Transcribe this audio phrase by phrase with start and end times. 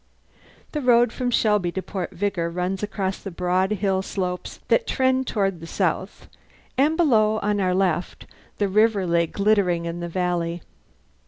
[0.71, 5.27] The road from Shelby to Port Vigor runs across the broad hill slopes that trend
[5.27, 6.09] toward the Sound;
[6.75, 8.25] and below, on our left,
[8.57, 10.63] the river lay glittering in the valley.